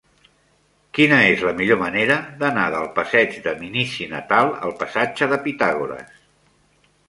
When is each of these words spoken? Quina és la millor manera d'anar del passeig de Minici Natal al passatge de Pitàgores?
Quina 0.97 1.19
és 1.33 1.43
la 1.47 1.53
millor 1.59 1.79
manera 1.81 2.15
d'anar 2.41 2.65
del 2.77 2.89
passeig 2.97 3.37
de 3.45 3.55
Minici 3.61 4.09
Natal 4.17 4.53
al 4.65 4.77
passatge 4.83 5.33
de 5.37 5.43
Pitàgores? 5.49 6.21